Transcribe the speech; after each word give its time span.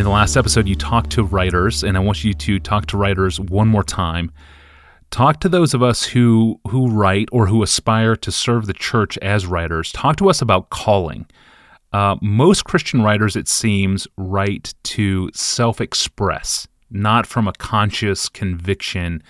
In 0.00 0.04
the 0.04 0.10
last 0.10 0.38
episode, 0.38 0.66
you 0.66 0.76
talked 0.76 1.10
to 1.10 1.22
writers, 1.22 1.84
and 1.84 1.94
I 1.94 2.00
want 2.00 2.24
you 2.24 2.32
to 2.32 2.58
talk 2.58 2.86
to 2.86 2.96
writers 2.96 3.38
one 3.38 3.68
more 3.68 3.84
time. 3.84 4.32
Talk 5.10 5.40
to 5.40 5.48
those 5.50 5.74
of 5.74 5.82
us 5.82 6.04
who 6.04 6.58
who 6.68 6.88
write 6.88 7.28
or 7.32 7.46
who 7.46 7.62
aspire 7.62 8.16
to 8.16 8.32
serve 8.32 8.64
the 8.64 8.72
church 8.72 9.18
as 9.18 9.44
writers. 9.44 9.92
Talk 9.92 10.16
to 10.16 10.30
us 10.30 10.40
about 10.40 10.70
calling. 10.70 11.26
Uh, 11.92 12.16
most 12.22 12.64
Christian 12.64 13.02
writers, 13.02 13.36
it 13.36 13.46
seems, 13.46 14.08
write 14.16 14.72
to 14.84 15.30
self 15.34 15.82
express, 15.82 16.66
not 16.90 17.26
from 17.26 17.46
a 17.46 17.52
conscious 17.52 18.30
conviction 18.30 19.22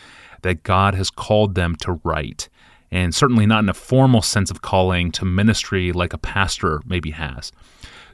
that 0.42 0.62
God 0.62 0.94
has 0.94 1.10
called 1.10 1.56
them 1.56 1.74
to 1.80 1.98
write, 2.04 2.48
and 2.92 3.12
certainly 3.12 3.44
not 3.44 3.64
in 3.64 3.68
a 3.68 3.74
formal 3.74 4.22
sense 4.22 4.52
of 4.52 4.62
calling 4.62 5.10
to 5.10 5.24
ministry 5.24 5.90
like 5.90 6.12
a 6.12 6.18
pastor 6.18 6.80
maybe 6.86 7.10
has. 7.10 7.50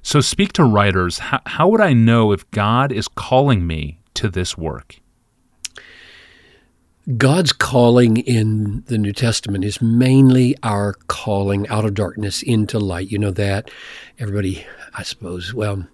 So, 0.06 0.20
speak 0.20 0.52
to 0.52 0.62
writers. 0.62 1.18
How, 1.18 1.40
how 1.46 1.66
would 1.66 1.80
I 1.80 1.92
know 1.92 2.30
if 2.30 2.48
God 2.52 2.92
is 2.92 3.08
calling 3.08 3.66
me 3.66 3.98
to 4.14 4.28
this 4.28 4.56
work? 4.56 5.00
God's 7.16 7.52
calling 7.52 8.18
in 8.18 8.84
the 8.86 8.98
New 8.98 9.12
Testament 9.12 9.64
is 9.64 9.82
mainly 9.82 10.54
our 10.62 10.92
calling 11.08 11.66
out 11.66 11.84
of 11.84 11.94
darkness 11.94 12.40
into 12.40 12.78
light. 12.78 13.10
You 13.10 13.18
know 13.18 13.32
that. 13.32 13.68
Everybody, 14.20 14.64
I 14.94 15.02
suppose, 15.02 15.52
well, 15.52 15.88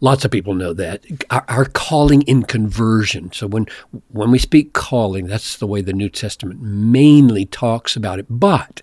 lots 0.00 0.24
of 0.24 0.30
people 0.30 0.54
know 0.54 0.72
that. 0.72 1.04
Our, 1.28 1.44
our, 1.48 1.64
calling 1.66 2.22
in 2.22 2.44
conversion. 2.44 3.32
So 3.32 3.46
when 3.46 3.66
when 4.08 4.30
we 4.30 4.38
speak 4.38 4.72
calling, 4.72 5.26
that's 5.26 5.58
the 5.58 5.66
way 5.66 5.82
the 5.82 5.92
New 5.92 6.08
Testament 6.08 6.62
mainly 6.62 7.44
talks 7.44 7.96
about 7.96 8.18
it. 8.18 8.26
But 8.30 8.80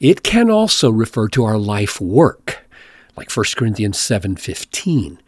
it 0.00 0.22
can 0.22 0.50
also 0.50 0.90
refer 0.90 1.28
to 1.28 1.44
our 1.44 1.58
life 1.58 2.00
work, 2.00 2.66
like 3.16 3.30
1 3.30 3.56
Corinthians 3.56 3.98
7:15. 3.98 5.18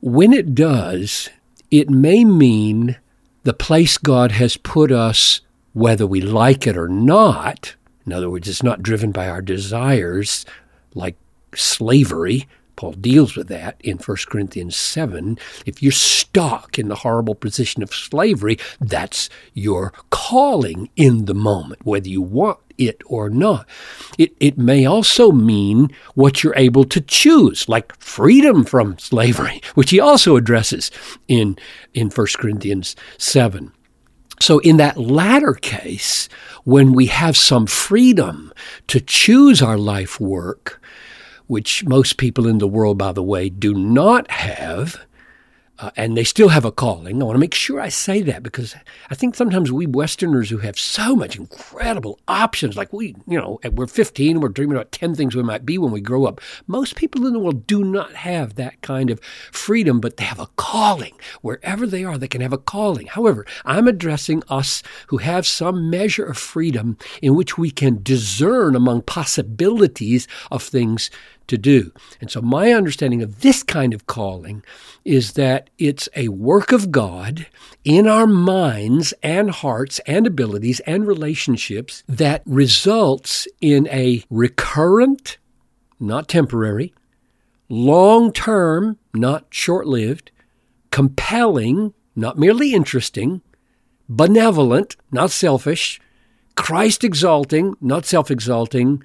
When 0.00 0.32
it 0.32 0.54
does, 0.54 1.28
it 1.70 1.90
may 1.90 2.24
mean 2.24 2.96
the 3.44 3.54
place 3.54 3.98
God 3.98 4.32
has 4.32 4.56
put 4.56 4.90
us, 4.90 5.40
whether 5.72 6.06
we 6.06 6.20
like 6.20 6.66
it 6.66 6.76
or 6.76 6.88
not, 6.88 7.74
in 8.06 8.12
other 8.12 8.30
words, 8.30 8.48
it's 8.48 8.62
not 8.62 8.82
driven 8.82 9.10
by 9.10 9.28
our 9.28 9.42
desires 9.42 10.46
like 10.94 11.16
slavery. 11.54 12.46
Paul 12.76 12.92
deals 12.92 13.36
with 13.36 13.48
that 13.48 13.80
in 13.82 13.96
1 13.98 14.16
Corinthians 14.28 14.76
7. 14.76 15.38
If 15.64 15.82
you're 15.82 15.92
stuck 15.92 16.78
in 16.78 16.88
the 16.88 16.96
horrible 16.96 17.34
position 17.34 17.82
of 17.82 17.94
slavery, 17.94 18.58
that's 18.80 19.28
your 19.54 19.92
calling 20.10 20.90
in 20.94 21.24
the 21.24 21.34
moment, 21.34 21.84
whether 21.84 22.08
you 22.08 22.20
want 22.20 22.58
it 22.78 23.00
or 23.06 23.28
not. 23.28 23.66
It, 24.18 24.34
it 24.40 24.58
may 24.58 24.84
also 24.84 25.32
mean 25.32 25.90
what 26.14 26.42
you're 26.42 26.56
able 26.56 26.84
to 26.84 27.00
choose, 27.00 27.68
like 27.68 27.98
freedom 28.00 28.64
from 28.64 28.98
slavery, 28.98 29.62
which 29.74 29.90
he 29.90 30.00
also 30.00 30.36
addresses 30.36 30.90
in, 31.28 31.56
in 31.94 32.10
1 32.10 32.26
Corinthians 32.38 32.96
7. 33.18 33.72
So, 34.38 34.58
in 34.58 34.76
that 34.76 34.98
latter 34.98 35.54
case, 35.54 36.28
when 36.64 36.92
we 36.92 37.06
have 37.06 37.38
some 37.38 37.66
freedom 37.66 38.52
to 38.88 39.00
choose 39.00 39.62
our 39.62 39.78
life 39.78 40.20
work, 40.20 40.82
which 41.46 41.86
most 41.86 42.18
people 42.18 42.46
in 42.46 42.58
the 42.58 42.68
world, 42.68 42.98
by 42.98 43.12
the 43.12 43.22
way, 43.22 43.48
do 43.48 43.72
not 43.72 44.30
have, 44.30 45.05
uh, 45.78 45.90
and 45.96 46.16
they 46.16 46.24
still 46.24 46.48
have 46.48 46.64
a 46.64 46.72
calling. 46.72 47.20
I 47.20 47.24
want 47.24 47.36
to 47.36 47.40
make 47.40 47.54
sure 47.54 47.80
I 47.80 47.88
say 47.88 48.22
that 48.22 48.42
because 48.42 48.74
I 49.10 49.14
think 49.14 49.34
sometimes 49.34 49.70
we 49.70 49.86
Westerners 49.86 50.50
who 50.50 50.58
have 50.58 50.78
so 50.78 51.14
much 51.14 51.36
incredible 51.36 52.18
options, 52.28 52.76
like 52.76 52.92
we, 52.92 53.14
you 53.26 53.38
know, 53.38 53.58
we're 53.72 53.86
15, 53.86 54.40
we're 54.40 54.48
dreaming 54.48 54.76
about 54.76 54.92
10 54.92 55.14
things 55.14 55.34
we 55.34 55.42
might 55.42 55.66
be 55.66 55.78
when 55.78 55.92
we 55.92 56.00
grow 56.00 56.24
up. 56.24 56.40
Most 56.66 56.96
people 56.96 57.26
in 57.26 57.32
the 57.32 57.38
world 57.38 57.66
do 57.66 57.84
not 57.84 58.14
have 58.14 58.54
that 58.54 58.80
kind 58.82 59.10
of 59.10 59.20
freedom, 59.52 60.00
but 60.00 60.16
they 60.16 60.24
have 60.24 60.40
a 60.40 60.48
calling. 60.56 61.14
Wherever 61.42 61.86
they 61.86 62.04
are, 62.04 62.18
they 62.18 62.28
can 62.28 62.40
have 62.40 62.52
a 62.52 62.58
calling. 62.58 63.06
However, 63.06 63.44
I'm 63.64 63.88
addressing 63.88 64.42
us 64.48 64.82
who 65.08 65.18
have 65.18 65.46
some 65.46 65.90
measure 65.90 66.24
of 66.24 66.38
freedom 66.38 66.96
in 67.20 67.34
which 67.34 67.58
we 67.58 67.70
can 67.70 68.02
discern 68.02 68.74
among 68.74 69.02
possibilities 69.02 70.26
of 70.50 70.62
things 70.62 71.10
to 71.48 71.58
do. 71.58 71.92
And 72.20 72.30
so, 72.30 72.40
my 72.40 72.72
understanding 72.72 73.22
of 73.22 73.40
this 73.40 73.62
kind 73.62 73.94
of 73.94 74.06
calling 74.06 74.62
is 75.04 75.32
that 75.32 75.70
it's 75.78 76.08
a 76.16 76.28
work 76.28 76.72
of 76.72 76.90
God 76.90 77.46
in 77.84 78.06
our 78.06 78.26
minds 78.26 79.14
and 79.22 79.50
hearts 79.50 80.00
and 80.06 80.26
abilities 80.26 80.80
and 80.80 81.06
relationships 81.06 82.02
that 82.08 82.42
results 82.46 83.46
in 83.60 83.88
a 83.88 84.24
recurrent, 84.30 85.38
not 86.00 86.28
temporary, 86.28 86.92
long 87.68 88.32
term, 88.32 88.98
not 89.14 89.46
short 89.50 89.86
lived, 89.86 90.30
compelling, 90.90 91.94
not 92.14 92.38
merely 92.38 92.72
interesting, 92.72 93.42
benevolent, 94.08 94.96
not 95.10 95.30
selfish, 95.30 96.00
Christ 96.56 97.04
exalting, 97.04 97.74
not 97.80 98.06
self 98.06 98.30
exalting, 98.30 99.02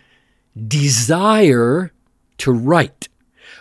desire 0.67 1.91
to 2.41 2.51
write, 2.51 3.07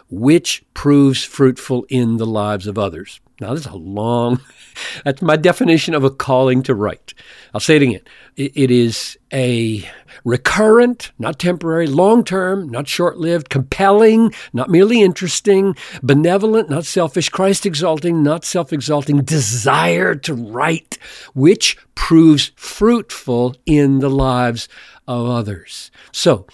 which 0.09 0.65
proves 0.75 1.23
fruitful 1.23 1.85
in 1.89 2.17
the 2.17 2.27
lives 2.27 2.67
of 2.67 2.79
others. 2.79 3.21
Now, 3.41 3.55
that's 3.55 3.67
a 3.67 3.77
long, 3.77 4.41
that's 5.05 5.23
my 5.23 5.37
definition 5.37 5.95
of 5.95 6.05
a 6.05 6.11
calling 6.11 6.63
to 6.65 6.75
write. 6.75 7.15
I'll 7.55 7.61
say 7.61 7.77
it 7.77 7.83
again. 7.83 8.01
it 8.37 8.71
is 8.71 9.19
a 9.33 9.89
recurrent, 10.25 11.13
not 11.19 11.39
temporary, 11.39 11.87
long 11.87 12.25
term, 12.25 12.69
not 12.69 12.89
short 12.89 13.19
lived, 13.19 13.49
compelling, 13.49 14.33
not 14.53 14.69
merely 14.71 15.01
interesting, 15.01 15.75
benevolent, 16.03 16.69
not 16.69 16.85
selfish, 16.85 17.29
Christ 17.29 17.65
exalting, 17.65 18.23
not 18.23 18.45
self 18.45 18.73
exalting, 18.73 19.23
desire 19.23 20.15
to 20.15 20.35
write, 20.35 20.99
which 21.35 21.77
proves 21.95 22.53
fruitful 22.57 23.57
in 23.67 24.01
the 24.01 24.11
lives 24.11 24.69
of 25.07 25.27
others. 25.27 25.91
So, 26.13 26.47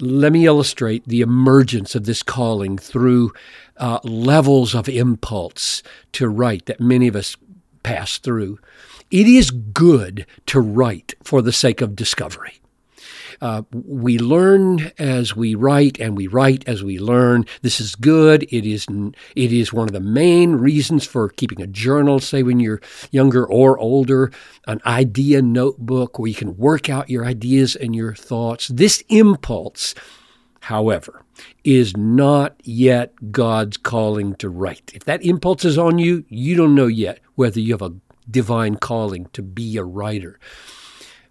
let 0.00 0.32
me 0.32 0.46
illustrate 0.46 1.06
the 1.06 1.20
emergence 1.20 1.94
of 1.94 2.04
this 2.04 2.22
calling 2.22 2.78
through 2.78 3.32
uh, 3.76 3.98
levels 4.04 4.74
of 4.74 4.88
impulse 4.88 5.82
to 6.12 6.28
write 6.28 6.66
that 6.66 6.80
many 6.80 7.08
of 7.08 7.16
us 7.16 7.36
pass 7.82 8.18
through. 8.18 8.58
It 9.10 9.26
is 9.26 9.50
good 9.50 10.26
to 10.46 10.60
write 10.60 11.14
for 11.22 11.40
the 11.42 11.52
sake 11.52 11.80
of 11.80 11.96
discovery. 11.96 12.60
Uh, 13.40 13.62
we 13.72 14.18
learn 14.18 14.92
as 14.98 15.36
we 15.36 15.54
write, 15.54 15.98
and 15.98 16.16
we 16.16 16.26
write 16.26 16.66
as 16.66 16.82
we 16.82 16.98
learn. 16.98 17.44
This 17.62 17.80
is 17.80 17.94
good. 17.94 18.44
It 18.44 18.66
is 18.66 18.86
it 19.34 19.52
is 19.52 19.72
one 19.72 19.88
of 19.88 19.92
the 19.92 20.00
main 20.00 20.52
reasons 20.56 21.06
for 21.06 21.28
keeping 21.28 21.60
a 21.60 21.66
journal. 21.66 22.20
Say 22.20 22.42
when 22.42 22.60
you're 22.60 22.80
younger 23.10 23.46
or 23.46 23.78
older, 23.78 24.30
an 24.66 24.80
idea 24.86 25.42
notebook 25.42 26.18
where 26.18 26.28
you 26.28 26.34
can 26.34 26.56
work 26.56 26.88
out 26.88 27.10
your 27.10 27.24
ideas 27.24 27.76
and 27.76 27.94
your 27.94 28.14
thoughts. 28.14 28.68
This 28.68 29.02
impulse, 29.08 29.94
however, 30.60 31.22
is 31.64 31.96
not 31.96 32.56
yet 32.64 33.32
God's 33.32 33.76
calling 33.76 34.34
to 34.36 34.48
write. 34.48 34.92
If 34.94 35.04
that 35.04 35.24
impulse 35.24 35.64
is 35.64 35.78
on 35.78 35.98
you, 35.98 36.24
you 36.28 36.56
don't 36.56 36.74
know 36.74 36.86
yet 36.86 37.20
whether 37.34 37.60
you 37.60 37.74
have 37.74 37.82
a 37.82 37.94
divine 38.30 38.76
calling 38.76 39.26
to 39.32 39.42
be 39.42 39.76
a 39.76 39.84
writer. 39.84 40.38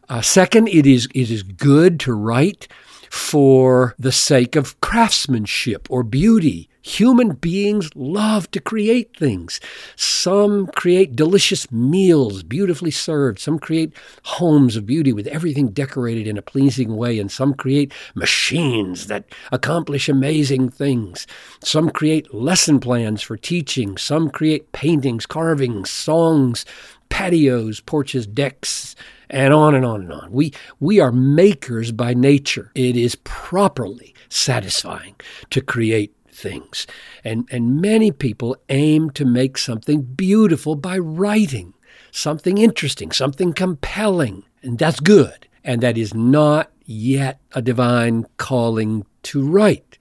Uh, 0.07 0.21
second, 0.21 0.67
it 0.67 0.85
is, 0.85 1.07
it 1.16 1.31
is 1.31 1.43
good 1.43 1.99
to 2.01 2.13
write 2.13 2.67
for 3.09 3.95
the 3.97 4.11
sake 4.11 4.55
of 4.55 4.79
craftsmanship 4.81 5.88
or 5.89 6.03
beauty. 6.03 6.69
Human 6.81 7.29
beings 7.33 7.89
love 7.95 8.51
to 8.51 8.59
create 8.59 9.17
things. 9.17 9.59
Some 9.95 10.67
create 10.67 11.15
delicious 11.15 11.71
meals, 11.71 12.44
beautifully 12.44 12.91
served. 12.91 13.39
Some 13.39 13.57
create 13.57 13.94
homes 14.23 14.75
of 14.75 14.85
beauty 14.85 15.11
with 15.11 15.25
everything 15.27 15.69
decorated 15.69 16.27
in 16.27 16.38
a 16.38 16.44
pleasing 16.44 16.95
way. 16.95 17.17
And 17.17 17.31
some 17.31 17.55
create 17.55 17.91
machines 18.13 19.07
that 19.07 19.25
accomplish 19.51 20.07
amazing 20.07 20.69
things. 20.69 21.25
Some 21.63 21.89
create 21.89 22.31
lesson 22.33 22.80
plans 22.80 23.24
for 23.24 23.38
teaching. 23.38 23.97
Some 23.97 24.30
create 24.30 24.71
paintings, 24.71 25.25
carvings, 25.25 25.89
songs, 25.89 26.65
patios, 27.09 27.80
porches, 27.80 28.27
decks, 28.27 28.95
and 29.30 29.54
on 29.54 29.75
and 29.75 29.86
on 29.86 30.01
and 30.01 30.13
on. 30.13 30.31
We, 30.31 30.54
we 30.80 31.00
are 31.00 31.12
makers 31.12 31.92
by 31.92 32.13
nature. 32.13 32.72
It 32.75 32.95
is 32.95 33.16
properly 33.24 34.13
satisfying 34.30 35.16
to 35.50 35.62
create 35.62 36.16
things. 36.30 36.86
And, 37.24 37.48
and 37.51 37.81
many 37.81 38.12
people 38.12 38.57
aim 38.69 39.10
to 39.12 39.25
make 39.25 39.57
something 39.57 40.01
beautiful 40.01 40.75
by 40.75 40.98
writing, 40.98 41.74
something 42.12 42.57
interesting, 42.57 43.12
something 43.12 43.54
compelling. 43.54 44.44
And 44.62 44.77
that's 44.77 45.00
good. 45.00 45.48
And 45.63 45.81
that 45.81 45.98
is 45.98 46.13
not 46.13 46.71
yet 46.86 47.39
a 47.54 47.62
divine 47.62 48.25
calling 48.38 49.06
to 49.24 49.48
write. 49.48 49.98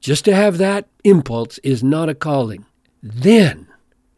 Just 0.00 0.24
to 0.26 0.34
have 0.34 0.58
that 0.58 0.88
impulse 1.04 1.58
is 1.58 1.82
not 1.82 2.08
a 2.08 2.14
calling. 2.14 2.64
Then 3.02 3.66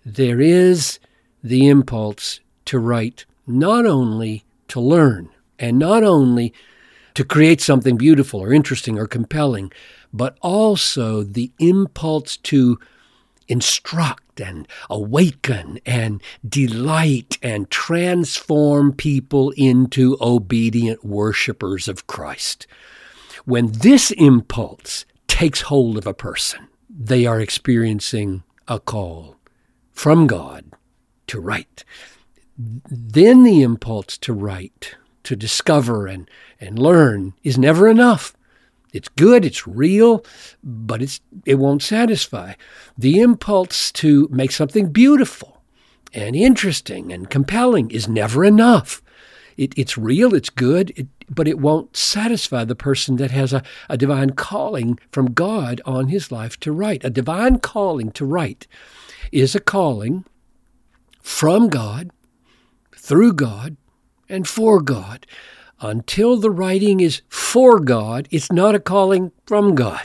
there 0.04 0.40
is 0.40 0.98
the 1.42 1.68
impulse 1.68 2.40
to 2.66 2.78
write 2.78 3.24
not 3.48 3.86
only 3.86 4.44
to 4.68 4.80
learn 4.80 5.30
and 5.58 5.78
not 5.78 6.04
only 6.04 6.52
to 7.14 7.24
create 7.24 7.60
something 7.60 7.96
beautiful 7.96 8.40
or 8.40 8.52
interesting 8.52 8.98
or 8.98 9.06
compelling, 9.06 9.72
but 10.12 10.38
also 10.40 11.22
the 11.22 11.50
impulse 11.58 12.36
to 12.36 12.78
instruct 13.48 14.40
and 14.40 14.68
awaken 14.88 15.80
and 15.84 16.22
delight 16.48 17.38
and 17.42 17.70
transform 17.70 18.92
people 18.92 19.50
into 19.56 20.16
obedient 20.20 21.04
worshipers 21.04 21.88
of 21.88 22.06
Christ. 22.06 22.66
When 23.44 23.72
this 23.72 24.10
impulse 24.12 25.04
takes 25.26 25.62
hold 25.62 25.96
of 25.96 26.06
a 26.06 26.14
person, 26.14 26.68
they 26.88 27.26
are 27.26 27.40
experiencing 27.40 28.44
a 28.68 28.78
call 28.78 29.36
from 29.92 30.26
God 30.26 30.66
to 31.28 31.40
write. 31.40 31.84
Then 32.58 33.44
the 33.44 33.62
impulse 33.62 34.18
to 34.18 34.32
write, 34.32 34.96
to 35.22 35.36
discover 35.36 36.08
and, 36.08 36.28
and 36.60 36.78
learn 36.78 37.34
is 37.44 37.56
never 37.56 37.88
enough. 37.88 38.34
It's 38.92 39.08
good, 39.10 39.44
it's 39.44 39.66
real, 39.66 40.24
but 40.64 41.00
it's 41.02 41.20
it 41.44 41.56
won't 41.56 41.82
satisfy. 41.82 42.54
The 42.96 43.20
impulse 43.20 43.92
to 43.92 44.28
make 44.30 44.50
something 44.50 44.90
beautiful 44.90 45.62
and 46.12 46.34
interesting 46.34 47.12
and 47.12 47.30
compelling 47.30 47.90
is 47.90 48.08
never 48.08 48.44
enough. 48.44 49.02
It, 49.56 49.74
it's 49.76 49.98
real, 49.98 50.34
it's 50.34 50.50
good, 50.50 50.92
it, 50.96 51.08
but 51.28 51.48
it 51.48 51.58
won't 51.58 51.96
satisfy 51.96 52.64
the 52.64 52.74
person 52.74 53.16
that 53.16 53.30
has 53.32 53.52
a, 53.52 53.62
a 53.88 53.96
divine 53.96 54.30
calling 54.30 54.98
from 55.12 55.32
God 55.32 55.80
on 55.84 56.08
his 56.08 56.32
life 56.32 56.58
to 56.60 56.72
write. 56.72 57.04
A 57.04 57.10
divine 57.10 57.58
calling 57.58 58.10
to 58.12 58.24
write 58.24 58.66
is 59.32 59.54
a 59.54 59.60
calling 59.60 60.24
from 61.20 61.68
God, 61.68 62.10
through 63.08 63.32
God, 63.32 63.78
and 64.28 64.46
for 64.46 64.82
God. 64.82 65.26
Until 65.80 66.36
the 66.36 66.50
writing 66.50 67.00
is 67.00 67.22
for 67.26 67.80
God, 67.80 68.28
it's 68.30 68.52
not 68.52 68.74
a 68.74 68.80
calling 68.80 69.32
from 69.46 69.74
God. 69.74 70.04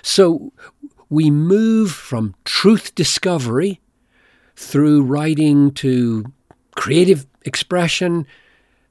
So 0.00 0.52
we 1.08 1.28
move 1.28 1.90
from 1.90 2.36
truth 2.44 2.94
discovery 2.94 3.80
through 4.54 5.02
writing 5.02 5.72
to 5.72 6.32
creative 6.76 7.26
expression, 7.42 8.28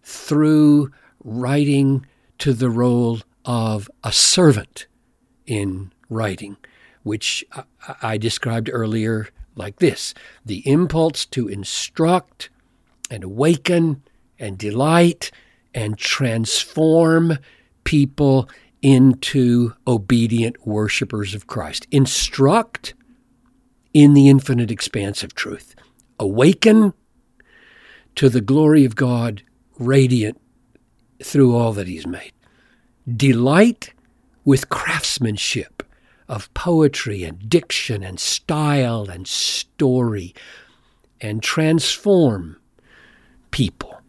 through 0.03 0.91
writing 1.24 2.06
to 2.39 2.51
the 2.51 2.69
role 2.69 3.19
of 3.45 3.89
a 4.03 4.12
servant 4.12 4.88
in 5.45 5.94
writing, 6.09 6.57
which 7.03 7.45
I 8.01 8.18
described 8.18 8.69
earlier 8.69 9.30
like 9.56 9.77
this 9.77 10.13
the 10.45 10.62
impulse 10.69 11.25
to 11.27 11.47
instruct 11.47 12.50
and 13.09 13.23
awaken 13.23 14.03
and 14.38 14.57
delight 14.57 15.31
and 15.73 15.97
transform 15.97 17.38
people 17.83 18.50
into 18.81 19.73
obedient 19.88 20.65
worshipers 20.65 21.35
of 21.35 21.47
Christ. 21.47 21.88
Instruct 21.91 22.94
in 23.94 24.13
the 24.13 24.29
infinite 24.29 24.71
expanse 24.71 25.23
of 25.23 25.35
truth. 25.35 25.75
Awaken 26.19 26.94
to 28.15 28.29
the 28.29 28.41
glory 28.41 28.85
of 28.85 28.95
God 28.95 29.44
radiant 29.77 30.39
through 31.23 31.55
all 31.55 31.73
that 31.73 31.88
He's 31.88 32.07
made. 32.07 32.31
Delight 33.07 33.94
with 34.45 34.69
craftsmanship 34.69 35.83
of 36.27 36.53
poetry 36.53 37.23
and 37.23 37.50
diction 37.50 38.03
and 38.03 38.19
style 38.19 39.09
and 39.09 39.27
story 39.27 40.35
and 41.19 41.41
transform 41.41 42.58
people 43.51 44.01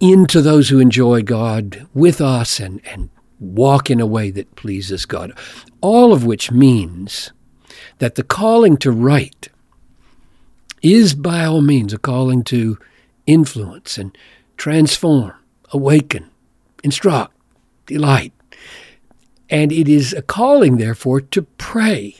into 0.00 0.42
those 0.42 0.68
who 0.68 0.78
enjoy 0.78 1.22
God 1.22 1.86
with 1.94 2.20
us 2.20 2.60
and, 2.60 2.80
and 2.86 3.08
walk 3.40 3.90
in 3.90 4.00
a 4.00 4.06
way 4.06 4.30
that 4.30 4.54
pleases 4.56 5.06
God. 5.06 5.32
All 5.80 6.12
of 6.12 6.24
which 6.24 6.50
means 6.50 7.32
that 7.98 8.14
the 8.14 8.22
calling 8.22 8.76
to 8.78 8.90
write 8.90 9.48
is 10.82 11.14
by 11.14 11.44
all 11.44 11.62
means 11.62 11.92
a 11.92 11.98
calling 11.98 12.44
to 12.44 12.78
influence 13.26 13.98
and 13.98 14.16
transform, 14.56 15.32
awaken, 15.70 16.30
instruct, 16.84 17.34
delight. 17.86 18.32
And 19.48 19.72
it 19.72 19.88
is 19.88 20.12
a 20.12 20.22
calling, 20.22 20.76
therefore, 20.76 21.20
to 21.20 21.42
pray 21.42 22.16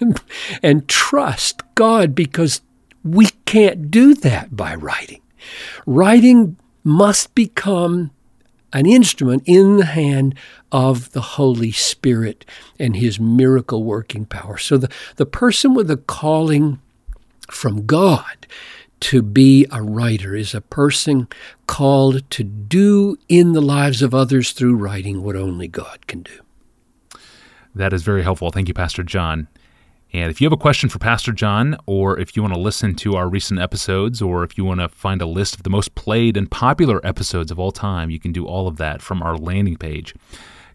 and 0.62 0.88
trust 0.88 1.62
God 1.74 2.14
because 2.14 2.60
we 3.02 3.26
can't 3.44 3.90
do 3.90 4.14
that 4.14 4.56
by 4.56 4.74
writing. 4.74 5.20
Writing 5.86 6.56
must 6.84 7.34
become 7.34 8.10
an 8.72 8.86
instrument 8.86 9.42
in 9.46 9.78
the 9.78 9.86
hand 9.86 10.34
of 10.70 11.12
the 11.12 11.20
Holy 11.20 11.72
Spirit 11.72 12.44
and 12.78 12.96
his 12.96 13.18
miracle 13.18 13.84
working 13.84 14.26
power. 14.26 14.58
So 14.58 14.76
the, 14.76 14.90
the 15.16 15.26
person 15.26 15.74
with 15.74 15.90
a 15.90 15.96
calling 15.96 16.80
from 17.50 17.86
God 17.86 18.46
to 19.00 19.22
be 19.22 19.66
a 19.70 19.82
writer 19.82 20.34
is 20.34 20.54
a 20.54 20.60
person 20.60 21.28
called 21.66 22.28
to 22.30 22.44
do 22.44 23.16
in 23.28 23.52
the 23.52 23.60
lives 23.60 24.02
of 24.02 24.14
others 24.14 24.52
through 24.52 24.76
writing 24.76 25.22
what 25.22 25.36
only 25.36 25.68
God 25.68 26.06
can 26.06 26.22
do. 26.22 26.40
That 27.74 27.92
is 27.92 28.02
very 28.02 28.22
helpful. 28.22 28.50
Thank 28.50 28.68
you, 28.68 28.74
Pastor 28.74 29.02
John. 29.02 29.48
And 30.12 30.30
if 30.30 30.40
you 30.40 30.46
have 30.46 30.52
a 30.52 30.56
question 30.56 30.88
for 30.88 30.98
Pastor 30.98 31.32
John, 31.32 31.76
or 31.86 32.18
if 32.18 32.36
you 32.36 32.42
want 32.42 32.54
to 32.54 32.60
listen 32.60 32.94
to 32.96 33.16
our 33.16 33.28
recent 33.28 33.60
episodes, 33.60 34.22
or 34.22 34.44
if 34.44 34.56
you 34.56 34.64
want 34.64 34.80
to 34.80 34.88
find 34.88 35.20
a 35.20 35.26
list 35.26 35.56
of 35.56 35.62
the 35.62 35.70
most 35.70 35.94
played 35.94 36.36
and 36.36 36.50
popular 36.50 37.04
episodes 37.04 37.50
of 37.50 37.58
all 37.58 37.72
time, 37.72 38.08
you 38.08 38.20
can 38.20 38.32
do 38.32 38.46
all 38.46 38.68
of 38.68 38.76
that 38.76 39.02
from 39.02 39.22
our 39.22 39.36
landing 39.36 39.76
page. 39.76 40.14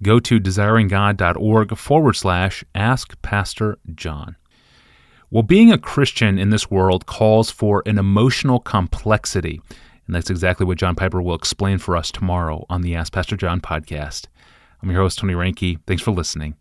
Go 0.04 0.20
to 0.20 0.40
desiringgod.org 0.40 1.78
forward 1.78 2.14
slash 2.14 2.64
ask 2.76 3.20
Pastor 3.22 3.78
John. 3.96 4.36
Well, 5.30 5.44
being 5.44 5.72
a 5.72 5.78
Christian 5.78 6.38
in 6.38 6.50
this 6.50 6.70
world 6.70 7.06
calls 7.06 7.50
for 7.50 7.84
an 7.86 7.98
emotional 7.98 8.60
complexity. 8.60 9.62
And 10.06 10.16
that's 10.16 10.30
exactly 10.30 10.66
what 10.66 10.78
John 10.78 10.96
Piper 10.96 11.22
will 11.22 11.36
explain 11.36 11.78
for 11.78 11.96
us 11.96 12.12
tomorrow 12.12 12.66
on 12.70 12.82
the 12.82 12.96
Ask 12.96 13.14
Pastor 13.14 13.38
John 13.38 13.62
podcast. 13.62 14.28
I'm 14.84 14.92
your 14.92 15.00
host, 15.00 15.20
Tony 15.20 15.34
Reinke. 15.34 15.80
Thanks 15.88 16.04
for 16.04 16.12
listening. 16.12 16.61